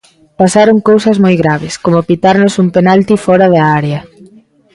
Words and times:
Pasaron 0.39 0.77
cousas 0.89 1.17
moi 1.23 1.35
graves, 1.41 1.73
como 1.83 2.05
pitarnos 2.09 2.53
un 2.63 2.67
penalti 2.75 3.15
fóra 3.25 3.47
da 3.53 3.63
área. 3.79 3.99